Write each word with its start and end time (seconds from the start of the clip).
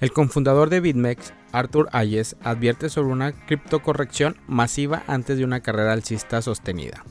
El 0.00 0.12
cofundador 0.12 0.70
de 0.70 0.80
BitMEX, 0.80 1.34
Arthur 1.52 1.90
Ayes, 1.92 2.34
advierte 2.42 2.88
sobre 2.88 3.12
una 3.12 3.32
criptocorrección 3.32 4.38
masiva 4.46 5.02
antes 5.06 5.36
de 5.36 5.44
una 5.44 5.60
carrera 5.60 5.92
alcista 5.92 6.40
sostenida. 6.40 7.04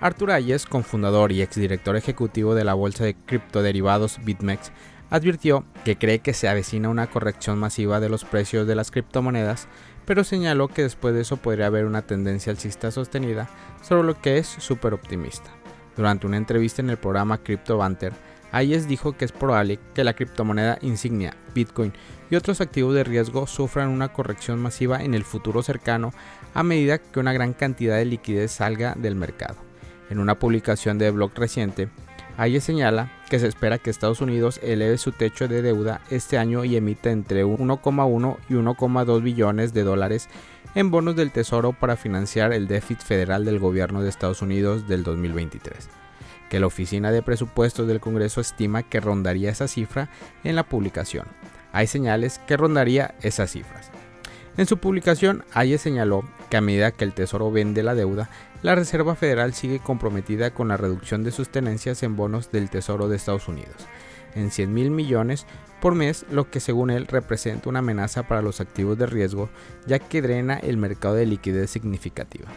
Arthur 0.00 0.32
Ayes, 0.32 0.66
cofundador 0.66 1.30
y 1.30 1.42
exdirector 1.42 1.94
ejecutivo 1.94 2.56
de 2.56 2.64
la 2.64 2.74
bolsa 2.74 3.04
de 3.04 3.14
criptoderivados 3.14 4.18
BitMEX, 4.24 4.72
advirtió 5.10 5.64
que 5.84 5.96
cree 5.96 6.18
que 6.18 6.34
se 6.34 6.48
avecina 6.48 6.88
una 6.88 7.06
corrección 7.06 7.56
masiva 7.56 8.00
de 8.00 8.08
los 8.08 8.24
precios 8.24 8.66
de 8.66 8.74
las 8.74 8.90
criptomonedas, 8.90 9.68
pero 10.04 10.24
señaló 10.24 10.66
que 10.66 10.82
después 10.82 11.14
de 11.14 11.20
eso 11.20 11.36
podría 11.36 11.66
haber 11.66 11.84
una 11.84 12.02
tendencia 12.02 12.50
alcista 12.50 12.90
sostenida, 12.90 13.48
sobre 13.80 14.02
lo 14.02 14.20
que 14.20 14.38
es 14.38 14.48
súper 14.48 14.92
optimista. 14.92 15.50
Durante 15.96 16.26
una 16.26 16.36
entrevista 16.36 16.82
en 16.82 16.90
el 16.90 16.96
programa 16.96 17.38
Crypto 17.38 17.76
Banter, 17.76 18.12
Ayes 18.52 18.88
dijo 18.88 19.16
que 19.16 19.24
es 19.24 19.32
probable 19.32 19.78
que 19.94 20.04
la 20.04 20.14
criptomoneda 20.14 20.78
insignia, 20.80 21.36
Bitcoin 21.54 21.92
y 22.30 22.36
otros 22.36 22.60
activos 22.60 22.94
de 22.94 23.04
riesgo 23.04 23.46
sufran 23.46 23.88
una 23.88 24.08
corrección 24.12 24.58
masiva 24.60 25.02
en 25.02 25.14
el 25.14 25.24
futuro 25.24 25.62
cercano 25.62 26.12
a 26.54 26.62
medida 26.62 26.98
que 26.98 27.20
una 27.20 27.32
gran 27.32 27.52
cantidad 27.52 27.96
de 27.96 28.04
liquidez 28.04 28.52
salga 28.52 28.94
del 28.96 29.14
mercado. 29.14 29.56
En 30.10 30.18
una 30.18 30.38
publicación 30.38 30.98
de 30.98 31.10
blog 31.10 31.32
reciente, 31.34 31.88
Ayes 32.38 32.64
señala 32.64 33.10
que 33.28 33.40
se 33.40 33.48
espera 33.48 33.78
que 33.78 33.90
Estados 33.90 34.20
Unidos 34.20 34.60
eleve 34.62 34.96
su 34.96 35.10
techo 35.12 35.48
de 35.48 35.60
deuda 35.60 36.00
este 36.08 36.38
año 36.38 36.64
y 36.64 36.76
emita 36.76 37.10
entre 37.10 37.44
1,1 37.44 38.36
y 38.48 38.54
1,2 38.54 39.22
billones 39.22 39.74
de 39.74 39.82
dólares 39.82 40.28
en 40.74 40.90
bonos 40.90 41.16
del 41.16 41.32
Tesoro 41.32 41.72
para 41.72 41.96
financiar 41.96 42.52
el 42.52 42.68
déficit 42.68 43.00
federal 43.00 43.44
del 43.44 43.58
gobierno 43.58 44.02
de 44.02 44.08
Estados 44.08 44.40
Unidos 44.40 44.86
del 44.86 45.02
2023, 45.02 45.88
que 46.48 46.60
la 46.60 46.66
Oficina 46.66 47.12
de 47.12 47.22
Presupuestos 47.22 47.86
del 47.86 48.00
Congreso 48.00 48.40
estima 48.40 48.82
que 48.82 49.00
rondaría 49.00 49.50
esa 49.50 49.68
cifra 49.68 50.08
en 50.44 50.56
la 50.56 50.64
publicación. 50.64 51.26
Hay 51.72 51.86
señales 51.86 52.40
que 52.46 52.56
rondaría 52.56 53.14
esas 53.22 53.50
cifras. 53.52 53.90
En 54.56 54.66
su 54.66 54.78
publicación, 54.78 55.44
Ayes 55.52 55.82
señaló 55.82 56.24
que 56.50 56.56
a 56.56 56.60
medida 56.60 56.90
que 56.90 57.04
el 57.04 57.12
Tesoro 57.12 57.52
vende 57.52 57.84
la 57.84 57.94
deuda, 57.94 58.28
la 58.62 58.74
Reserva 58.74 59.14
Federal 59.14 59.54
sigue 59.54 59.78
comprometida 59.78 60.52
con 60.52 60.68
la 60.68 60.76
reducción 60.76 61.22
de 61.22 61.30
sus 61.30 61.48
tenencias 61.48 62.02
en 62.02 62.16
bonos 62.16 62.50
del 62.50 62.68
Tesoro 62.68 63.08
de 63.08 63.14
Estados 63.14 63.46
Unidos, 63.46 63.86
en 64.34 64.50
100 64.50 64.74
mil 64.74 64.90
millones 64.90 65.46
por 65.80 65.94
mes, 65.94 66.26
lo 66.30 66.50
que 66.50 66.58
según 66.58 66.90
él 66.90 67.06
representa 67.06 67.68
una 67.68 67.78
amenaza 67.78 68.24
para 68.24 68.42
los 68.42 68.60
activos 68.60 68.98
de 68.98 69.06
riesgo, 69.06 69.48
ya 69.86 70.00
que 70.00 70.22
drena 70.22 70.54
el 70.54 70.76
mercado 70.76 71.14
de 71.14 71.26
liquidez 71.26 71.70
significativa. 71.70 72.48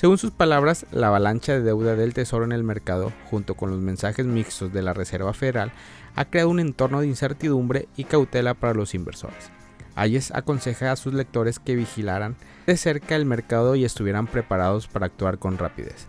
Según 0.00 0.16
sus 0.16 0.30
palabras, 0.30 0.86
la 0.92 1.08
avalancha 1.08 1.52
de 1.52 1.60
deuda 1.60 1.94
del 1.94 2.14
Tesoro 2.14 2.46
en 2.46 2.52
el 2.52 2.64
mercado, 2.64 3.12
junto 3.30 3.54
con 3.54 3.68
los 3.68 3.80
mensajes 3.80 4.24
mixtos 4.24 4.72
de 4.72 4.80
la 4.80 4.94
Reserva 4.94 5.34
Federal, 5.34 5.72
ha 6.16 6.24
creado 6.24 6.48
un 6.48 6.58
entorno 6.58 7.02
de 7.02 7.06
incertidumbre 7.06 7.86
y 7.98 8.04
cautela 8.04 8.54
para 8.54 8.72
los 8.72 8.94
inversores. 8.94 9.50
Ayes 9.96 10.32
aconseja 10.34 10.90
a 10.90 10.96
sus 10.96 11.12
lectores 11.12 11.58
que 11.58 11.74
vigilaran 11.74 12.36
de 12.66 12.78
cerca 12.78 13.14
el 13.14 13.26
mercado 13.26 13.74
y 13.74 13.84
estuvieran 13.84 14.26
preparados 14.26 14.88
para 14.88 15.04
actuar 15.04 15.38
con 15.38 15.58
rapidez. 15.58 16.06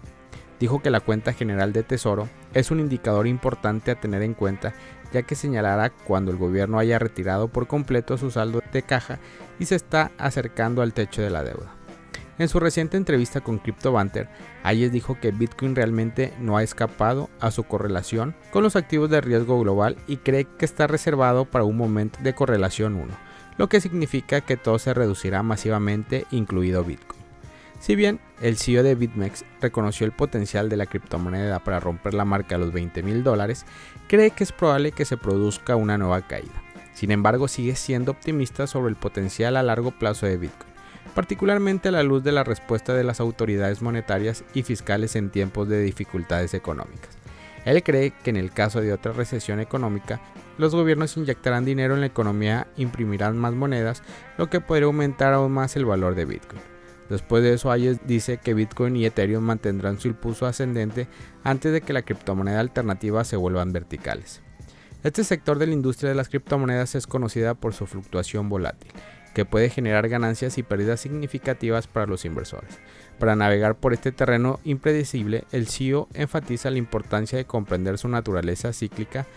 Dijo 0.57 0.81
que 0.81 0.89
la 0.89 1.01
cuenta 1.01 1.33
general 1.33 1.73
de 1.73 1.83
Tesoro 1.83 2.29
es 2.53 2.71
un 2.71 2.79
indicador 2.79 3.27
importante 3.27 3.91
a 3.91 3.99
tener 3.99 4.21
en 4.21 4.35
cuenta 4.35 4.73
ya 5.11 5.23
que 5.23 5.35
señalará 5.35 5.89
cuando 5.89 6.31
el 6.31 6.37
gobierno 6.37 6.79
haya 6.79 6.97
retirado 6.97 7.49
por 7.49 7.67
completo 7.67 8.17
su 8.17 8.31
saldo 8.31 8.63
de 8.71 8.83
caja 8.83 9.19
y 9.59 9.65
se 9.65 9.75
está 9.75 10.11
acercando 10.17 10.81
al 10.81 10.93
techo 10.93 11.21
de 11.21 11.29
la 11.29 11.43
deuda. 11.43 11.80
En 12.41 12.49
su 12.49 12.59
reciente 12.59 12.97
entrevista 12.97 13.41
con 13.41 13.59
CryptoBanter, 13.59 14.27
Ayes 14.63 14.91
dijo 14.91 15.19
que 15.19 15.29
Bitcoin 15.29 15.75
realmente 15.75 16.33
no 16.39 16.57
ha 16.57 16.63
escapado 16.63 17.29
a 17.39 17.51
su 17.51 17.65
correlación 17.65 18.33
con 18.49 18.63
los 18.63 18.75
activos 18.75 19.11
de 19.11 19.21
riesgo 19.21 19.59
global 19.59 19.95
y 20.07 20.17
cree 20.17 20.47
que 20.57 20.65
está 20.65 20.87
reservado 20.87 21.45
para 21.45 21.65
un 21.65 21.77
momento 21.77 22.17
de 22.23 22.33
correlación 22.33 22.95
1 22.95 23.09
lo 23.57 23.69
que 23.69 23.79
significa 23.79 24.41
que 24.41 24.57
todo 24.57 24.79
se 24.79 24.95
reducirá 24.95 25.43
masivamente, 25.43 26.25
incluido 26.31 26.83
Bitcoin. 26.83 27.21
Si 27.79 27.95
bien 27.95 28.19
el 28.41 28.57
CEO 28.57 28.81
de 28.81 28.95
BitMEX 28.95 29.45
reconoció 29.61 30.07
el 30.07 30.11
potencial 30.11 30.67
de 30.67 30.77
la 30.77 30.87
criptomoneda 30.87 31.59
para 31.59 31.79
romper 31.79 32.15
la 32.15 32.25
marca 32.25 32.57
de 32.57 32.65
los 32.65 32.73
20 32.73 33.03
mil 33.03 33.23
dólares, 33.23 33.67
cree 34.07 34.31
que 34.31 34.45
es 34.45 34.51
probable 34.51 34.93
que 34.93 35.05
se 35.05 35.15
produzca 35.15 35.75
una 35.75 35.99
nueva 35.99 36.21
caída. 36.21 36.63
Sin 36.95 37.11
embargo, 37.11 37.47
sigue 37.47 37.75
siendo 37.75 38.13
optimista 38.13 38.65
sobre 38.65 38.89
el 38.89 38.95
potencial 38.95 39.55
a 39.57 39.61
largo 39.61 39.91
plazo 39.91 40.25
de 40.25 40.37
Bitcoin, 40.37 40.70
particularmente 41.15 41.89
a 41.89 41.91
la 41.91 42.03
luz 42.03 42.23
de 42.23 42.31
la 42.31 42.43
respuesta 42.43 42.93
de 42.93 43.03
las 43.03 43.19
autoridades 43.19 43.81
monetarias 43.81 44.43
y 44.53 44.63
fiscales 44.63 45.15
en 45.15 45.29
tiempos 45.29 45.67
de 45.67 45.81
dificultades 45.81 46.53
económicas. 46.53 47.09
Él 47.65 47.83
cree 47.83 48.11
que 48.23 48.29
en 48.31 48.37
el 48.37 48.51
caso 48.51 48.81
de 48.81 48.93
otra 48.93 49.11
recesión 49.11 49.59
económica, 49.59 50.19
los 50.57 50.73
gobiernos 50.73 51.15
inyectarán 51.17 51.65
dinero 51.65 51.93
en 51.93 52.01
la 52.01 52.07
economía, 52.07 52.67
imprimirán 52.77 53.37
más 53.37 53.53
monedas, 53.53 54.03
lo 54.37 54.49
que 54.49 54.61
podría 54.61 54.85
aumentar 54.85 55.33
aún 55.33 55.51
más 55.51 55.75
el 55.75 55.85
valor 55.85 56.15
de 56.15 56.25
Bitcoin. 56.25 56.61
Después 57.09 57.43
de 57.43 57.53
eso, 57.53 57.71
Ayes 57.71 57.99
dice 58.05 58.37
que 58.37 58.53
Bitcoin 58.53 58.95
y 58.95 59.05
Ethereum 59.05 59.43
mantendrán 59.43 59.99
su 59.99 60.07
impulso 60.07 60.45
ascendente 60.45 61.07
antes 61.43 61.73
de 61.73 61.81
que 61.81 61.93
la 61.93 62.03
criptomoneda 62.03 62.61
alternativa 62.61 63.23
se 63.25 63.35
vuelvan 63.35 63.73
verticales. 63.73 64.41
Este 65.03 65.23
sector 65.23 65.57
de 65.57 65.67
la 65.67 65.73
industria 65.73 66.09
de 66.09 66.15
las 66.15 66.29
criptomonedas 66.29 66.95
es 66.95 67.07
conocida 67.07 67.53
por 67.53 67.73
su 67.73 67.85
fluctuación 67.85 68.49
volátil, 68.49 68.91
que 69.33 69.45
puede 69.45 69.69
generar 69.69 70.09
ganancias 70.09 70.57
y 70.57 70.63
pérdidas 70.63 70.99
significativas 70.99 71.87
para 71.87 72.07
los 72.07 72.25
inversores. 72.25 72.79
Para 73.19 73.35
navegar 73.35 73.75
por 73.75 73.93
este 73.93 74.11
terreno 74.11 74.59
impredecible, 74.63 75.43
el 75.51 75.67
CEO 75.67 76.07
enfatiza 76.13 76.69
la 76.69 76.77
importancia 76.77 77.37
de 77.37 77.45
comprender 77.45 77.97
su 77.97 78.07
naturaleza 78.07 78.73
cíclica 78.73 79.27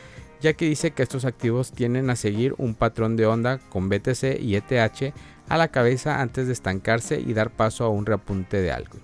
ya 0.44 0.53
que 0.53 0.66
dice 0.66 0.91
que 0.91 1.03
estos 1.03 1.25
activos 1.25 1.72
tienden 1.72 2.10
a 2.10 2.16
seguir 2.16 2.54
un 2.59 2.75
patrón 2.75 3.16
de 3.16 3.25
onda 3.25 3.59
con 3.71 3.88
BTC 3.88 4.38
y 4.41 4.56
ETH 4.56 5.15
a 5.49 5.56
la 5.56 5.69
cabeza 5.69 6.21
antes 6.21 6.47
de 6.47 6.53
estancarse 6.53 7.19
y 7.19 7.33
dar 7.33 7.50
paso 7.50 7.84
a 7.84 7.88
un 7.88 8.04
reapunte 8.04 8.60
de 8.60 8.71
algo. 8.71 8.99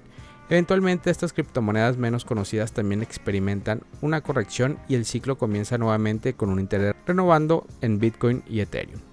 Eventualmente 0.51 1.11
estas 1.11 1.33
criptomonedas 1.33 1.97
menos 1.97 2.27
conocidas 2.27 2.73
también 2.73 3.03
experimentan 3.03 3.83
una 4.03 4.21
corrección 4.21 4.79
y 4.87 4.97
el 4.97 5.07
ciclo 5.07 5.39
comienza 5.39 5.79
nuevamente 5.79 6.35
con 6.35 6.51
un 6.51 6.61
interés 6.61 6.95
renovando 7.07 7.67
en 7.81 7.99
Bitcoin 8.01 8.43
y 8.47 8.61
Ethereum. 8.61 9.10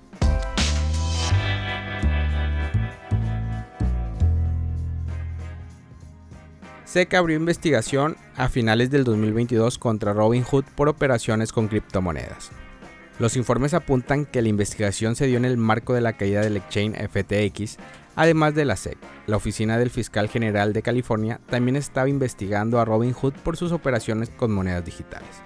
SEC 6.97 7.13
abrió 7.13 7.37
investigación 7.37 8.17
a 8.35 8.49
finales 8.49 8.89
del 8.89 9.03
2022 9.03 9.77
contra 9.77 10.13
Robinhood 10.13 10.63
por 10.75 10.89
operaciones 10.89 11.51
con 11.51 11.67
criptomonedas. 11.67 12.49
Los 13.19 13.37
informes 13.37 13.75
apuntan 13.75 14.25
que 14.25 14.41
la 14.41 14.47
investigación 14.47 15.15
se 15.15 15.27
dio 15.27 15.37
en 15.37 15.45
el 15.45 15.57
marco 15.57 15.93
de 15.93 16.01
la 16.01 16.13
caída 16.13 16.41
del 16.41 16.57
exchange 16.57 16.97
FTX, 17.07 17.77
además 18.15 18.55
de 18.55 18.65
la 18.65 18.75
SEC. 18.75 18.97
La 19.27 19.37
Oficina 19.37 19.77
del 19.77 19.91
Fiscal 19.91 20.27
General 20.27 20.73
de 20.73 20.81
California 20.81 21.39
también 21.47 21.75
estaba 21.75 22.09
investigando 22.09 22.79
a 22.79 22.85
Robinhood 22.85 23.33
por 23.43 23.57
sus 23.57 23.73
operaciones 23.73 24.31
con 24.31 24.51
monedas 24.51 24.83
digitales. 24.83 25.43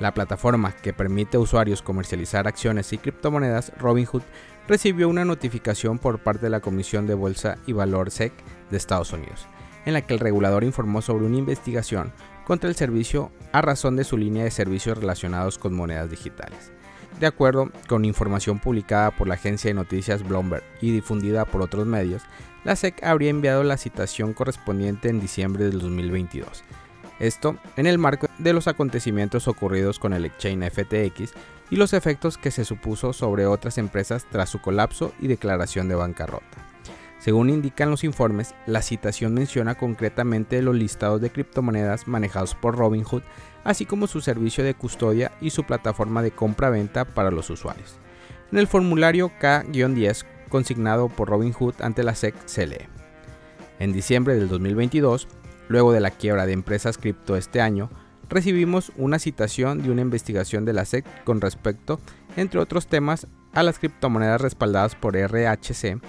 La 0.00 0.12
plataforma 0.12 0.72
que 0.82 0.92
permite 0.92 1.38
a 1.38 1.40
usuarios 1.40 1.80
comercializar 1.80 2.46
acciones 2.46 2.92
y 2.92 2.98
criptomonedas, 2.98 3.72
Robinhood, 3.78 4.22
recibió 4.68 5.08
una 5.08 5.24
notificación 5.24 5.98
por 5.98 6.18
parte 6.18 6.42
de 6.42 6.50
la 6.50 6.60
Comisión 6.60 7.06
de 7.06 7.14
Bolsa 7.14 7.56
y 7.66 7.72
Valor 7.72 8.10
SEC 8.10 8.34
de 8.70 8.76
Estados 8.76 9.14
Unidos 9.14 9.48
en 9.86 9.94
la 9.94 10.02
que 10.02 10.14
el 10.14 10.20
regulador 10.20 10.64
informó 10.64 11.02
sobre 11.02 11.26
una 11.26 11.38
investigación 11.38 12.12
contra 12.44 12.68
el 12.68 12.76
servicio 12.76 13.30
a 13.52 13.62
razón 13.62 13.96
de 13.96 14.04
su 14.04 14.16
línea 14.16 14.44
de 14.44 14.50
servicios 14.50 14.98
relacionados 14.98 15.58
con 15.58 15.74
monedas 15.74 16.10
digitales. 16.10 16.72
De 17.18 17.26
acuerdo 17.26 17.70
con 17.88 18.04
información 18.04 18.58
publicada 18.58 19.10
por 19.10 19.28
la 19.28 19.34
agencia 19.34 19.68
de 19.68 19.74
noticias 19.74 20.26
Bloomberg 20.26 20.64
y 20.80 20.90
difundida 20.90 21.44
por 21.44 21.62
otros 21.62 21.86
medios, 21.86 22.22
la 22.64 22.76
SEC 22.76 23.02
habría 23.02 23.30
enviado 23.30 23.62
la 23.62 23.76
citación 23.76 24.32
correspondiente 24.32 25.08
en 25.08 25.20
diciembre 25.20 25.64
del 25.64 25.80
2022. 25.80 26.62
Esto 27.18 27.56
en 27.76 27.86
el 27.86 27.98
marco 27.98 28.28
de 28.38 28.52
los 28.52 28.66
acontecimientos 28.68 29.48
ocurridos 29.48 29.98
con 29.98 30.14
el 30.14 30.24
exchange 30.24 30.70
FTX 30.70 31.34
y 31.70 31.76
los 31.76 31.92
efectos 31.92 32.38
que 32.38 32.50
se 32.50 32.64
supuso 32.64 33.12
sobre 33.12 33.46
otras 33.46 33.78
empresas 33.78 34.26
tras 34.30 34.48
su 34.48 34.60
colapso 34.60 35.12
y 35.20 35.28
declaración 35.28 35.88
de 35.88 35.94
bancarrota. 35.94 36.69
Según 37.20 37.50
indican 37.50 37.90
los 37.90 38.02
informes, 38.02 38.54
la 38.66 38.80
citación 38.80 39.34
menciona 39.34 39.74
concretamente 39.74 40.62
los 40.62 40.74
listados 40.74 41.20
de 41.20 41.28
criptomonedas 41.28 42.08
manejados 42.08 42.54
por 42.54 42.78
Robinhood, 42.78 43.22
así 43.62 43.84
como 43.84 44.06
su 44.06 44.22
servicio 44.22 44.64
de 44.64 44.72
custodia 44.72 45.30
y 45.38 45.50
su 45.50 45.64
plataforma 45.64 46.22
de 46.22 46.30
compra-venta 46.30 47.04
para 47.04 47.30
los 47.30 47.50
usuarios. 47.50 47.98
En 48.50 48.58
el 48.58 48.66
formulario 48.66 49.30
K-10 49.38 50.24
consignado 50.48 51.10
por 51.10 51.28
Robinhood 51.28 51.74
ante 51.82 52.02
la 52.02 52.14
SEC 52.14 52.34
se 52.46 52.66
lee. 52.66 52.88
En 53.78 53.92
diciembre 53.92 54.34
del 54.34 54.48
2022, 54.48 55.28
luego 55.68 55.92
de 55.92 56.00
la 56.00 56.10
quiebra 56.10 56.46
de 56.46 56.54
empresas 56.54 56.96
cripto 56.96 57.36
este 57.36 57.60
año, 57.60 57.90
recibimos 58.30 58.92
una 58.96 59.18
citación 59.18 59.82
de 59.82 59.90
una 59.90 60.00
investigación 60.00 60.64
de 60.64 60.72
la 60.72 60.86
SEC 60.86 61.04
con 61.24 61.42
respecto, 61.42 62.00
entre 62.38 62.60
otros 62.60 62.86
temas, 62.86 63.26
a 63.52 63.62
las 63.62 63.78
criptomonedas 63.78 64.40
respaldadas 64.40 64.94
por 64.94 65.16
RHC 65.16 66.00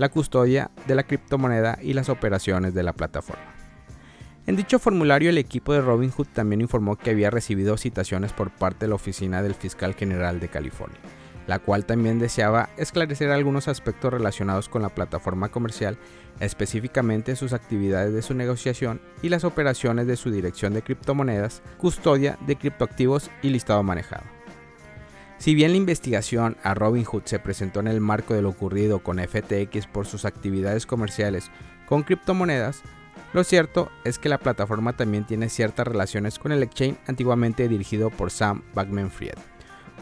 la 0.00 0.08
custodia 0.08 0.70
de 0.86 0.94
la 0.94 1.02
criptomoneda 1.02 1.78
y 1.82 1.92
las 1.92 2.08
operaciones 2.08 2.72
de 2.72 2.82
la 2.82 2.94
plataforma. 2.94 3.44
En 4.46 4.56
dicho 4.56 4.78
formulario 4.78 5.28
el 5.28 5.36
equipo 5.36 5.74
de 5.74 5.82
Robinhood 5.82 6.28
también 6.32 6.62
informó 6.62 6.96
que 6.96 7.10
había 7.10 7.28
recibido 7.28 7.76
citaciones 7.76 8.32
por 8.32 8.50
parte 8.50 8.86
de 8.86 8.88
la 8.88 8.94
Oficina 8.94 9.42
del 9.42 9.54
Fiscal 9.54 9.92
General 9.92 10.40
de 10.40 10.48
California, 10.48 10.98
la 11.46 11.58
cual 11.58 11.84
también 11.84 12.18
deseaba 12.18 12.70
esclarecer 12.78 13.30
algunos 13.30 13.68
aspectos 13.68 14.10
relacionados 14.10 14.70
con 14.70 14.80
la 14.80 14.88
plataforma 14.88 15.50
comercial, 15.50 15.98
específicamente 16.40 17.36
sus 17.36 17.52
actividades 17.52 18.14
de 18.14 18.22
su 18.22 18.32
negociación 18.32 19.02
y 19.20 19.28
las 19.28 19.44
operaciones 19.44 20.06
de 20.06 20.16
su 20.16 20.30
dirección 20.30 20.72
de 20.72 20.80
criptomonedas, 20.80 21.62
custodia 21.76 22.38
de 22.46 22.56
criptoactivos 22.56 23.30
y 23.42 23.50
listado 23.50 23.82
manejado. 23.82 24.39
Si 25.40 25.54
bien 25.54 25.70
la 25.70 25.78
investigación 25.78 26.58
a 26.62 26.74
Robinhood 26.74 27.22
se 27.24 27.38
presentó 27.38 27.80
en 27.80 27.86
el 27.86 28.02
marco 28.02 28.34
de 28.34 28.42
lo 28.42 28.50
ocurrido 28.50 28.98
con 28.98 29.18
FTX 29.18 29.86
por 29.86 30.06
sus 30.06 30.26
actividades 30.26 30.84
comerciales 30.84 31.50
con 31.86 32.02
criptomonedas, 32.02 32.82
lo 33.32 33.42
cierto 33.42 33.90
es 34.04 34.18
que 34.18 34.28
la 34.28 34.36
plataforma 34.36 34.92
también 34.98 35.24
tiene 35.26 35.48
ciertas 35.48 35.86
relaciones 35.86 36.38
con 36.38 36.52
el 36.52 36.62
exchange 36.62 36.98
antiguamente 37.06 37.68
dirigido 37.68 38.10
por 38.10 38.30
Sam 38.30 38.62
Bankman-Fried. 38.74 39.38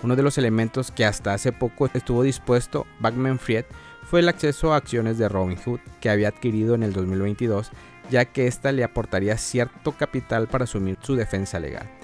Uno 0.02 0.16
de 0.16 0.24
los 0.24 0.38
elementos 0.38 0.90
que 0.90 1.04
hasta 1.04 1.34
hace 1.34 1.52
poco 1.52 1.88
estuvo 1.94 2.24
dispuesto 2.24 2.84
Bankman-Fried 2.98 3.66
fue 4.10 4.18
el 4.18 4.28
acceso 4.28 4.72
a 4.72 4.76
acciones 4.78 5.18
de 5.18 5.28
Robinhood 5.28 5.78
que 6.00 6.10
había 6.10 6.30
adquirido 6.30 6.74
en 6.74 6.82
el 6.82 6.92
2022, 6.92 7.70
ya 8.10 8.24
que 8.24 8.48
ésta 8.48 8.72
le 8.72 8.82
aportaría 8.82 9.38
cierto 9.38 9.92
capital 9.92 10.48
para 10.48 10.64
asumir 10.64 10.98
su 11.00 11.14
defensa 11.14 11.60
legal. 11.60 11.97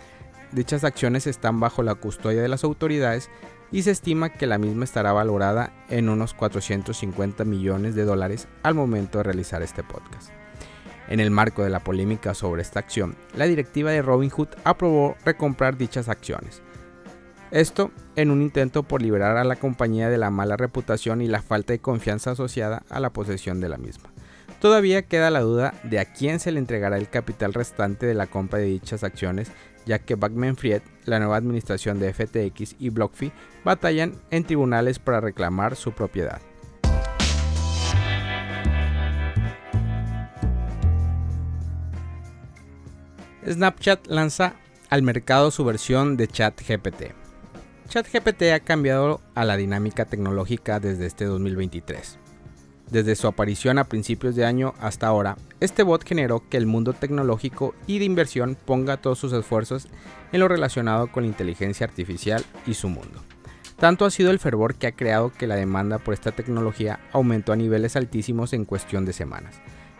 Dichas 0.55 0.85
acciones 0.85 1.27
están 1.27 1.59
bajo 1.59 1.83
la 1.83 1.97
custodia 1.97 2.41
de 2.41 2.49
las 2.49 2.63
autoridades 2.63 3.29
y 3.73 3.83
se 3.83 3.91
estima 3.91 4.29
que 4.29 4.47
la 4.47 4.57
misma 4.57 4.85
estará 4.85 5.13
valorada 5.13 5.73
en 5.89 6.09
unos 6.09 6.33
450 6.33 7.45
millones 7.45 7.97
de 7.97 8.05
dólares 8.05 8.47
al 8.63 8.77
momento 8.77 9.19
de 9.19 9.25
realizar 9.25 9.63
este 9.63 9.83
podcast. 9.83 10.31
En 11.09 11.19
el 11.19 11.33
marco 11.33 11.65
de 11.65 11.71
la 11.71 11.81
polémica 11.81 12.35
sobre 12.35 12.63
esta 12.63 12.79
acción, 12.79 13.17
la 13.35 13.47
directiva 13.47 13.91
de 13.91 14.01
Robinhood 14.01 14.49
aprobó 14.63 15.17
recomprar 15.25 15.77
dichas 15.77 16.09
acciones. 16.09 16.63
Esto 17.51 17.91
en 18.15 18.31
un 18.31 18.41
intento 18.41 18.85
por 18.85 19.03
liberar 19.03 19.37
a 19.37 19.45
la 19.45 19.57
compañía 19.57 20.09
de 20.09 20.19
la 20.19 20.31
mala 20.31 20.57
reputación 20.57 21.21
y 21.21 21.27
la 21.27 21.43
falta 21.43 21.73
de 21.73 21.81
confianza 21.81 22.31
asociada 22.31 22.85
a 22.89 23.01
la 23.01 23.11
posesión 23.11 23.61
de 23.61 23.69
la 23.69 23.77
misma. 23.77 24.14
Todavía 24.65 25.03
queda 25.03 25.29
la 25.29 25.43
duda 25.43 25.75
de 25.83 25.99
a 25.99 26.07
quién 26.07 26.41
se 26.41 26.51
le 26.51 26.59
entregará 26.59 26.97
el 26.97 27.11
capital 27.11 27.53
restante 27.53 28.07
de 28.07 28.15
la 28.15 28.29
compra 28.29 28.61
de 28.61 28.65
dichas 28.65 29.05
acciones, 29.05 29.53
ya 29.85 29.99
que 29.99 30.15
Backman 30.15 30.57
Fried, 30.57 30.81
la 31.05 31.19
nueva 31.19 31.37
administración 31.37 31.99
de 32.01 32.15
FTX 32.15 32.77
y 32.79 32.89
BlockFi 32.89 33.31
batallan 33.63 34.15
en 34.31 34.45
tribunales 34.45 34.99
para 34.99 35.21
reclamar 35.21 35.77
su 35.77 35.93
propiedad. 35.93 36.41
Snapchat 43.47 44.07
lanza 44.07 44.55
al 44.89 45.03
mercado 45.03 45.51
su 45.51 45.63
versión 45.67 46.17
de 46.17 46.27
ChatGPT. 46.27 47.13
ChatGPT 47.91 48.45
ha 48.55 48.61
cambiado 48.61 49.21
a 49.35 49.45
la 49.45 49.59
dinámica 49.59 50.07
tecnológica 50.07 50.81
desde 50.81 51.05
este 51.05 51.27
2023. 51.27 52.24
Desde 52.95 53.17
su 53.17 53.27
aparición 53.27 53.81
a 53.81 53.89
principios 53.89 54.37
de 54.37 54.45
año 54.45 54.73
hasta 54.79 55.09
ahora, 55.09 55.37
este 55.59 55.83
bot 55.83 56.07
generó 56.07 56.49
que 56.49 56.57
el 56.57 56.67
mundo 56.67 56.93
tecnológico 56.93 57.75
y 57.89 57.99
de 57.99 58.05
inversión 58.05 58.57
ponga 58.65 58.99
todos 58.99 59.19
sus 59.19 59.33
esfuerzos 59.33 59.89
en 60.31 60.39
lo 60.39 60.47
relacionado 60.47 61.11
con 61.11 61.25
la 61.25 61.29
inteligencia 61.29 61.85
artificial 61.89 62.45
y 62.69 62.75
su 62.75 62.89
mundo. 62.89 63.21
Tanto 63.81 64.05
ha 64.05 64.13
sido 64.13 64.31
el 64.31 64.39
fervor 64.39 64.77
que 64.77 64.87
ha 64.87 64.93
creado 64.93 65.33
que 65.33 65.49
la 65.49 65.57
demanda 65.57 65.99
por 65.99 66.15
esta 66.15 66.31
tecnología 66.31 67.01
aumentó 67.11 67.53
a 67.53 67.57
niveles 67.57 67.97
altísimos 67.97 68.53
en 68.53 68.65
cuestión 68.65 69.05
de 69.05 69.13
semanas. 69.13 69.57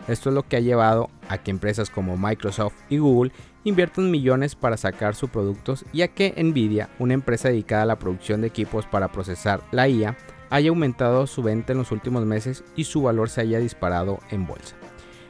Esto 0.07 0.29
es 0.29 0.35
lo 0.35 0.43
que 0.43 0.55
ha 0.55 0.61
llevado 0.61 1.09
a 1.27 1.39
que 1.39 1.51
empresas 1.51 1.89
como 1.89 2.15
Microsoft 2.15 2.75
y 2.89 2.99
Google 2.99 3.33
inviertan 3.65 4.09
millones 4.09 4.55
para 4.55 4.77
sacar 4.77 5.15
sus 5.15 5.29
productos 5.29 5.83
y 5.91 6.03
a 6.03 6.07
que 6.07 6.33
Nvidia, 6.41 6.87
una 6.99 7.13
empresa 7.13 7.49
dedicada 7.49 7.83
a 7.83 7.87
la 7.87 7.99
producción 7.99 8.39
de 8.39 8.47
equipos 8.47 8.85
para 8.85 9.11
procesar 9.11 9.61
la 9.73 9.89
IA, 9.89 10.15
haya 10.49 10.69
aumentado 10.69 11.27
su 11.27 11.43
venta 11.43 11.73
en 11.73 11.79
los 11.79 11.91
últimos 11.91 12.25
meses 12.25 12.63
y 12.75 12.85
su 12.85 13.01
valor 13.01 13.29
se 13.29 13.41
haya 13.41 13.59
disparado 13.59 14.19
en 14.29 14.47
bolsa. 14.47 14.75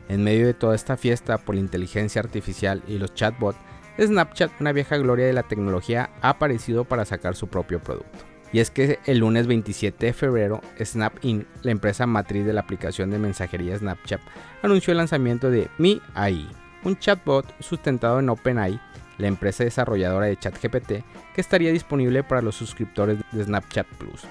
En 0.08 0.24
medio 0.24 0.46
de 0.46 0.54
toda 0.54 0.76
esta 0.76 0.98
fiesta 0.98 1.38
por 1.38 1.56
la 1.56 1.62
inteligencia 1.62 2.22
artificial 2.22 2.84
y 2.88 2.98
los 2.98 3.14
chatbots, 3.14 3.58
Snapchat, 4.00 4.52
una 4.60 4.74
vieja 4.74 4.98
gloria 4.98 5.26
de 5.26 5.34
la 5.34 5.44
tecnología, 5.44 6.10
ha 6.22 6.30
aparecido 6.30 6.84
para 6.84 7.06
sacar 7.06 7.36
su 7.36 7.48
propio 7.48 7.80
producto. 7.80 8.20
Y 8.52 8.60
es 8.60 8.70
que 8.70 9.00
el 9.06 9.20
lunes 9.20 9.48
27 9.48 10.06
de 10.06 10.14
febrero, 10.14 10.62
Snap 10.80 11.24
Inc., 11.24 11.46
la 11.64 11.72
empresa 11.72 12.06
matriz 12.06 12.46
de 12.46 12.54
la 12.54 12.62
aplicación 12.62 13.10
de 13.10 13.20
mensajería 13.20 13.78
Snapchat, 13.78 14.22
anunció 14.62 14.92
el 14.92 14.98
lanzamiento 14.98 15.50
de 15.50 15.70
Mi 15.78 16.02
AI, 16.14 16.48
un 16.84 16.98
chatbot 16.98 17.46
sustentado 17.60 18.20
en 18.20 18.30
OpenAI, 18.30 18.80
la 19.18 19.28
empresa 19.28 19.64
desarrolladora 19.64 20.28
de 20.28 20.38
ChatGPT, 20.38 21.04
que 21.34 21.42
estaría 21.42 21.72
disponible 21.72 22.24
para 22.24 22.42
los 22.42 22.56
suscriptores 22.56 23.20
de 23.32 23.44
Snapchat 23.44 23.88
Plus. 23.98 24.26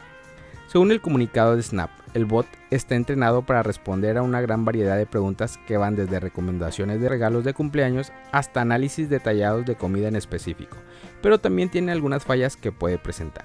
Según 0.66 0.90
el 0.90 1.00
comunicado 1.00 1.56
de 1.56 1.62
Snap, 1.62 1.90
el 2.14 2.24
bot 2.24 2.46
está 2.70 2.94
entrenado 2.94 3.42
para 3.42 3.62
responder 3.62 4.18
a 4.18 4.22
una 4.22 4.40
gran 4.40 4.64
variedad 4.64 4.96
de 4.96 5.06
preguntas 5.06 5.58
que 5.66 5.76
van 5.76 5.96
desde 5.96 6.20
recomendaciones 6.20 7.00
de 7.00 7.08
regalos 7.08 7.44
de 7.44 7.54
cumpleaños 7.54 8.12
hasta 8.32 8.60
análisis 8.60 9.08
detallados 9.08 9.66
de 9.66 9.76
comida 9.76 10.08
en 10.08 10.16
específico, 10.16 10.76
pero 11.22 11.38
también 11.38 11.70
tiene 11.70 11.92
algunas 11.92 12.24
fallas 12.24 12.56
que 12.56 12.72
puede 12.72 12.98
presentar 12.98 13.44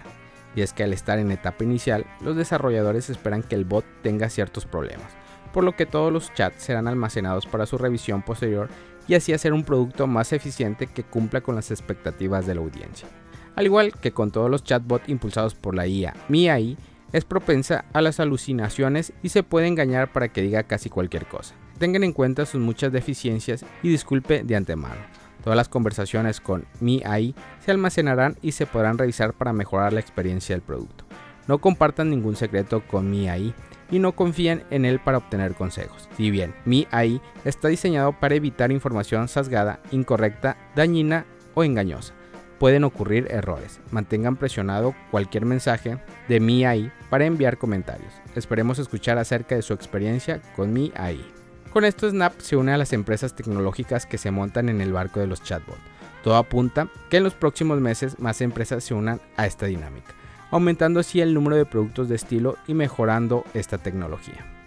y 0.55 0.61
es 0.61 0.73
que 0.73 0.83
al 0.83 0.93
estar 0.93 1.19
en 1.19 1.31
etapa 1.31 1.63
inicial, 1.63 2.05
los 2.21 2.35
desarrolladores 2.35 3.09
esperan 3.09 3.43
que 3.43 3.55
el 3.55 3.65
bot 3.65 3.85
tenga 4.01 4.29
ciertos 4.29 4.65
problemas, 4.65 5.11
por 5.53 5.63
lo 5.63 5.75
que 5.75 5.85
todos 5.85 6.11
los 6.11 6.33
chats 6.33 6.63
serán 6.63 6.87
almacenados 6.87 7.45
para 7.45 7.65
su 7.65 7.77
revisión 7.77 8.21
posterior 8.21 8.69
y 9.07 9.15
así 9.15 9.33
hacer 9.33 9.53
un 9.53 9.63
producto 9.63 10.07
más 10.07 10.33
eficiente 10.33 10.87
que 10.87 11.03
cumpla 11.03 11.41
con 11.41 11.55
las 11.55 11.71
expectativas 11.71 12.45
de 12.45 12.55
la 12.55 12.61
audiencia. 12.61 13.07
Al 13.55 13.65
igual 13.65 13.93
que 13.93 14.11
con 14.11 14.31
todos 14.31 14.49
los 14.49 14.63
chatbots 14.63 15.09
impulsados 15.09 15.55
por 15.55 15.75
la 15.75 15.87
IA, 15.87 16.13
mi 16.29 16.49
AI 16.49 16.77
es 17.13 17.25
propensa 17.25 17.85
a 17.93 18.01
las 18.01 18.19
alucinaciones 18.19 19.13
y 19.23 19.29
se 19.29 19.43
puede 19.43 19.67
engañar 19.67 20.11
para 20.11 20.29
que 20.29 20.41
diga 20.41 20.63
casi 20.63 20.89
cualquier 20.89 21.25
cosa. 21.27 21.55
Tengan 21.77 22.03
en 22.03 22.13
cuenta 22.13 22.45
sus 22.45 22.61
muchas 22.61 22.91
deficiencias 22.91 23.65
y 23.81 23.89
disculpe 23.89 24.43
de 24.43 24.55
antemano. 24.55 25.01
Todas 25.43 25.55
las 25.55 25.69
conversaciones 25.69 26.41
con 26.41 26.65
Mi 26.81 27.01
AI 27.05 27.33
se 27.63 27.71
almacenarán 27.71 28.37
y 28.41 28.51
se 28.51 28.65
podrán 28.65 28.97
revisar 28.97 29.33
para 29.33 29.53
mejorar 29.53 29.93
la 29.93 30.01
experiencia 30.01 30.55
del 30.55 30.61
producto. 30.61 31.05
No 31.47 31.59
compartan 31.59 32.09
ningún 32.09 32.35
secreto 32.35 32.83
con 32.85 33.09
Mi 33.09 33.29
AI 33.29 33.53
y 33.91 33.99
no 33.99 34.11
confíen 34.11 34.63
en 34.69 34.85
él 34.85 34.99
para 34.99 35.17
obtener 35.17 35.55
consejos. 35.55 36.09
Si 36.15 36.29
bien 36.29 36.53
Mi 36.65 36.87
AI 36.91 37.21
está 37.45 37.69
diseñado 37.69 38.11
para 38.19 38.35
evitar 38.35 38.71
información 38.71 39.27
sesgada, 39.27 39.79
incorrecta, 39.91 40.57
dañina 40.75 41.25
o 41.55 41.63
engañosa, 41.63 42.13
pueden 42.59 42.83
ocurrir 42.83 43.27
errores. 43.31 43.79
Mantengan 43.89 44.35
presionado 44.35 44.93
cualquier 45.09 45.45
mensaje 45.45 45.97
de 46.27 46.39
Mi 46.39 46.65
AI 46.65 46.91
para 47.09 47.25
enviar 47.25 47.57
comentarios. 47.57 48.13
Esperemos 48.35 48.77
escuchar 48.77 49.17
acerca 49.17 49.55
de 49.55 49.61
su 49.61 49.73
experiencia 49.73 50.41
con 50.55 50.73
Mi 50.73 50.91
AI. 50.95 51.25
Con 51.71 51.85
esto 51.85 52.09
Snap 52.09 52.39
se 52.39 52.57
une 52.57 52.73
a 52.73 52.77
las 52.77 52.93
empresas 52.93 53.35
tecnológicas 53.35 54.05
que 54.05 54.17
se 54.17 54.31
montan 54.31 54.69
en 54.69 54.81
el 54.81 54.93
barco 54.93 55.19
de 55.19 55.27
los 55.27 55.41
chatbots. 55.41 55.79
Todo 56.23 56.35
apunta 56.35 56.89
que 57.09 57.17
en 57.17 57.23
los 57.23 57.33
próximos 57.33 57.79
meses 57.79 58.19
más 58.19 58.41
empresas 58.41 58.83
se 58.83 58.93
unan 58.93 59.21
a 59.37 59.45
esta 59.45 59.67
dinámica, 59.67 60.13
aumentando 60.51 60.99
así 60.99 61.21
el 61.21 61.33
número 61.33 61.55
de 61.55 61.65
productos 61.65 62.09
de 62.09 62.15
estilo 62.15 62.57
y 62.67 62.73
mejorando 62.73 63.45
esta 63.53 63.77
tecnología. 63.77 64.58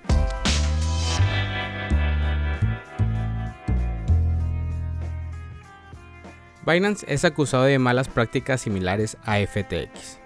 Binance 6.66 7.04
es 7.08 7.24
acusado 7.24 7.64
de 7.64 7.78
malas 7.78 8.08
prácticas 8.08 8.60
similares 8.60 9.16
a 9.24 9.38
FTX. 9.38 10.18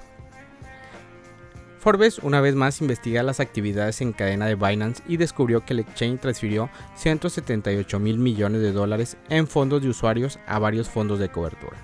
Forbes 1.79 2.19
una 2.19 2.41
vez 2.41 2.55
más 2.55 2.81
investiga 2.81 3.23
las 3.23 3.41
actividades 3.41 4.01
en 4.01 4.13
cadena 4.13 4.47
de 4.47 4.57
Binance 4.57 5.03
y 5.07 5.17
descubrió 5.17 5.65
que 5.65 5.73
el 5.73 5.81
exchange 5.81 6.21
transfirió 6.21 6.69
178 6.97 7.99
mil 8.01 8.19
millones 8.19 8.61
de 8.61 8.73
dólares 8.73 9.17
en 9.29 9.47
fondos 9.47 9.83
de 9.83 9.89
usuarios 9.89 10.39
a 10.47 10.59
varios 10.59 10.89
fondos 10.89 11.19
de 11.21 11.29
cobertura. 11.29 11.77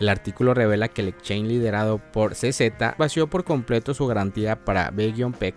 El 0.00 0.08
artículo 0.08 0.54
revela 0.54 0.88
que 0.88 1.02
el 1.02 1.08
exchange 1.08 1.46
liderado 1.48 1.98
por 1.98 2.34
CZ 2.34 2.72
vació 2.98 3.28
por 3.28 3.44
completo 3.44 3.94
su 3.94 4.06
garantía 4.06 4.64
para 4.64 4.90
B-PEC 4.90 5.54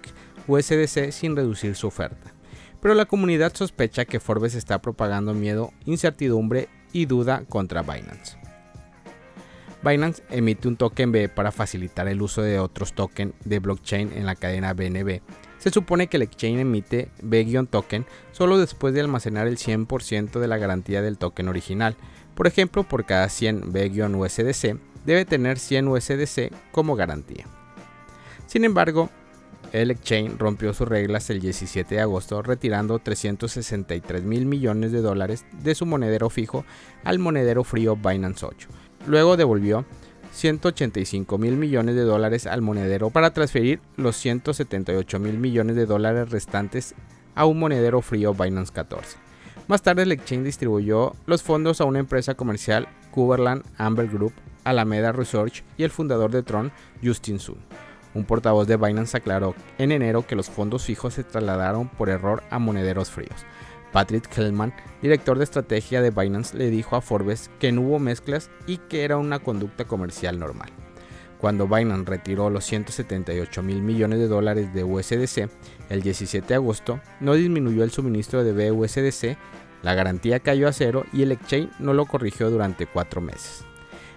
USDC 0.48 1.12
sin 1.12 1.36
reducir 1.36 1.76
su 1.76 1.88
oferta. 1.88 2.34
Pero 2.80 2.94
la 2.94 3.06
comunidad 3.06 3.54
sospecha 3.56 4.06
que 4.06 4.20
Forbes 4.20 4.54
está 4.54 4.80
propagando 4.82 5.34
miedo, 5.34 5.74
incertidumbre 5.86 6.70
y 6.92 7.06
duda 7.06 7.44
contra 7.48 7.82
Binance. 7.82 8.38
Binance 9.84 10.24
emite 10.30 10.68
un 10.68 10.76
token 10.76 11.12
B 11.12 11.30
para 11.30 11.52
facilitar 11.52 12.08
el 12.08 12.22
uso 12.22 12.42
de 12.42 12.60
otros 12.60 12.94
tokens 12.94 13.34
de 13.46 13.60
blockchain 13.60 14.12
en 14.14 14.26
la 14.26 14.36
cadena 14.36 14.74
BNB. 14.74 15.22
Se 15.60 15.70
supone 15.72 16.08
que 16.08 16.18
el 16.18 16.24
exchange 16.24 16.60
emite 16.60 17.10
B-token 17.22 18.06
solo 18.32 18.58
después 18.58 18.94
de 18.94 19.02
almacenar 19.02 19.48
el 19.48 19.58
100% 19.58 20.40
de 20.40 20.48
la 20.48 20.58
garantía 20.58 21.02
del 21.02 21.18
token 21.18 21.48
original. 21.48 21.96
Por 22.36 22.48
ejemplo, 22.48 22.84
por 22.84 23.06
cada 23.06 23.28
100 23.30 23.72
B-USDC 23.72 24.78
debe 25.06 25.26
tener 25.26 25.58
100 25.58 25.88
USDC 25.88 26.52
como 26.72 26.96
garantía. 26.96 27.46
Sin 28.46 28.66
embargo, 28.66 29.10
el 29.74 29.92
exchange 29.92 30.38
rompió 30.38 30.74
sus 30.74 30.88
reglas 30.88 31.30
el 31.30 31.40
17 31.40 31.96
de 31.96 32.02
agosto 32.02 32.42
retirando 32.42 33.00
363 33.00 34.24
mil 34.24 34.46
millones 34.46 34.92
de 34.92 35.02
dólares 35.02 35.46
de 35.62 35.76
su 35.76 35.86
monedero 35.86 36.30
fijo 36.30 36.66
al 37.04 37.20
monedero 37.20 37.64
frío 37.64 37.96
Binance 37.96 38.46
8 38.46 38.70
Luego 39.08 39.38
devolvió 39.38 39.86
185 40.32 41.38
mil 41.38 41.56
millones 41.56 41.96
de 41.96 42.02
dólares 42.02 42.46
al 42.46 42.62
monedero 42.62 43.10
para 43.10 43.32
transferir 43.32 43.80
los 43.96 44.16
178 44.18 45.20
mil 45.20 45.38
millones 45.38 45.76
de 45.76 45.86
dólares 45.86 46.30
restantes 46.30 46.94
a 47.36 47.46
un 47.46 47.60
monedero 47.60 48.02
frío 48.02 48.34
Binance 48.34 48.74
14. 48.74 49.18
Más 49.68 49.82
tarde 49.82 50.04
el 50.04 50.12
exchange 50.12 50.46
distribuyó 50.46 51.14
los 51.26 51.44
fondos 51.44 51.82
a 51.82 51.86
una 51.86 52.00
empresa 52.00 52.36
comercial, 52.36 52.88
Kuberland 53.12 53.64
Amber 53.78 54.08
Group, 54.08 54.34
Alameda 54.64 55.12
Research 55.12 55.64
y 55.78 55.84
el 55.84 55.92
fundador 55.92 56.32
de 56.32 56.44
Tron, 56.44 56.72
Justin 57.04 57.40
Sun. 57.40 57.58
Un 58.14 58.26
portavoz 58.26 58.68
de 58.68 58.78
Binance 58.78 59.18
aclaró 59.18 59.56
en 59.78 59.92
enero 59.92 60.26
que 60.26 60.36
los 60.36 60.50
fondos 60.50 60.86
fijos 60.86 61.14
se 61.14 61.24
trasladaron 61.24 61.88
por 61.88 62.10
error 62.10 62.44
a 62.50 62.60
monederos 62.60 63.10
fríos. 63.10 63.46
Patrick 63.92 64.30
Hellman, 64.38 64.74
director 65.02 65.38
de 65.38 65.44
estrategia 65.44 66.02
de 66.02 66.12
Binance, 66.12 66.58
le 66.58 66.70
dijo 66.70 66.96
a 66.96 67.02
Forbes 67.02 67.50
que 67.60 67.72
no 67.72 67.82
hubo 67.82 68.00
mezclas 68.00 68.50
y 68.66 68.78
que 68.78 69.04
era 69.04 69.18
una 69.18 69.40
conducta 69.40 69.86
comercial 69.86 70.40
normal. 70.40 70.70
Cuando 71.40 71.68
Binance 71.68 72.10
retiró 72.10 72.50
los 72.50 72.66
178 72.66 73.62
mil 73.62 73.82
millones 73.82 74.20
de 74.20 74.28
dólares 74.28 74.74
de 74.74 74.84
USDC 74.84 75.50
el 75.90 76.02
17 76.02 76.48
de 76.48 76.56
agosto, 76.56 77.00
no 77.20 77.36
disminuyó 77.36 77.84
el 77.84 77.92
suministro 77.92 78.44
de 78.44 78.72
BUSDC, 78.72 79.38
la 79.84 79.94
garantía 79.94 80.40
cayó 80.40 80.68
a 80.68 80.74
cero 80.74 81.06
y 81.14 81.22
el 81.22 81.32
exchange 81.32 81.70
no 81.80 81.94
lo 81.94 82.06
corrigió 82.06 82.50
durante 82.50 82.88
cuatro 82.88 83.22
meses. 83.22 83.64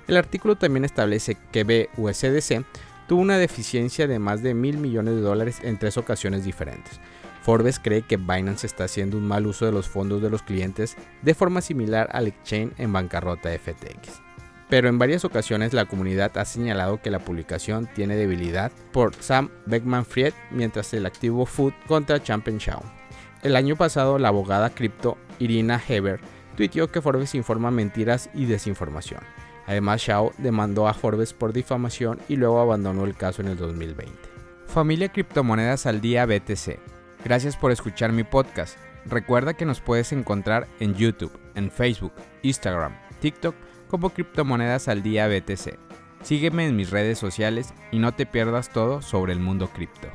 El 0.08 0.16
artículo 0.16 0.56
también 0.56 0.84
establece 0.84 1.36
que 1.52 1.88
BUSDC 1.96 2.64
tuvo 3.10 3.22
una 3.22 3.38
deficiencia 3.38 4.06
de 4.06 4.20
más 4.20 4.40
de 4.40 4.54
mil 4.54 4.78
millones 4.78 5.16
de 5.16 5.20
dólares 5.20 5.58
en 5.64 5.80
tres 5.80 5.96
ocasiones 5.96 6.44
diferentes. 6.44 7.00
Forbes 7.42 7.80
cree 7.80 8.02
que 8.02 8.16
Binance 8.16 8.64
está 8.64 8.84
haciendo 8.84 9.16
un 9.16 9.26
mal 9.26 9.48
uso 9.48 9.66
de 9.66 9.72
los 9.72 9.88
fondos 9.88 10.22
de 10.22 10.30
los 10.30 10.44
clientes 10.44 10.96
de 11.20 11.34
forma 11.34 11.60
similar 11.60 12.08
al 12.12 12.28
exchange 12.28 12.72
en 12.78 12.92
bancarrota 12.92 13.50
FTX 13.50 14.22
pero 14.68 14.88
en 14.88 15.00
varias 15.00 15.24
ocasiones 15.24 15.72
la 15.72 15.86
comunidad 15.86 16.38
ha 16.38 16.44
señalado 16.44 17.02
que 17.02 17.10
la 17.10 17.18
publicación 17.18 17.88
tiene 17.92 18.14
debilidad 18.14 18.70
por 18.92 19.12
Sam 19.16 19.50
Beckman-Fried 19.66 20.32
mientras 20.52 20.94
el 20.94 21.04
activo 21.04 21.46
Food 21.46 21.72
contra 21.88 22.22
Champion 22.22 22.58
Shaw. 22.58 22.80
El 23.42 23.56
año 23.56 23.74
pasado 23.74 24.20
la 24.20 24.28
abogada 24.28 24.70
cripto 24.70 25.18
Irina 25.40 25.82
Heber 25.88 26.20
tuiteó 26.56 26.92
que 26.92 27.02
Forbes 27.02 27.34
informa 27.34 27.72
mentiras 27.72 28.30
y 28.32 28.44
desinformación. 28.44 29.22
Además, 29.70 30.00
Shaw 30.00 30.32
demandó 30.38 30.88
a 30.88 30.94
Forbes 30.94 31.32
por 31.32 31.52
difamación 31.52 32.18
y 32.28 32.34
luego 32.34 32.58
abandonó 32.58 33.04
el 33.04 33.14
caso 33.14 33.40
en 33.40 33.46
el 33.46 33.56
2020. 33.56 34.12
Familia 34.66 35.10
Criptomonedas 35.10 35.86
al 35.86 36.00
Día 36.00 36.26
BTC. 36.26 36.80
Gracias 37.24 37.56
por 37.56 37.70
escuchar 37.70 38.10
mi 38.10 38.24
podcast. 38.24 38.76
Recuerda 39.06 39.54
que 39.54 39.66
nos 39.66 39.80
puedes 39.80 40.10
encontrar 40.10 40.66
en 40.80 40.96
YouTube, 40.96 41.30
en 41.54 41.70
Facebook, 41.70 42.12
Instagram, 42.42 42.96
TikTok 43.20 43.54
como 43.86 44.10
Criptomonedas 44.10 44.88
al 44.88 45.04
Día 45.04 45.28
BTC. 45.28 45.78
Sígueme 46.22 46.66
en 46.66 46.74
mis 46.74 46.90
redes 46.90 47.20
sociales 47.20 47.72
y 47.92 48.00
no 48.00 48.10
te 48.10 48.26
pierdas 48.26 48.70
todo 48.70 49.02
sobre 49.02 49.32
el 49.32 49.38
mundo 49.38 49.68
cripto. 49.68 50.08